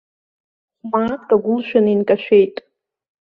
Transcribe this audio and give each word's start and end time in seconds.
Хә-мааҭк 0.79 1.29
агәылшәаны 1.35 1.91
инкашәеит. 1.93 2.55